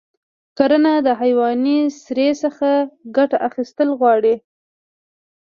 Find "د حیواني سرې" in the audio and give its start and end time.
1.07-2.29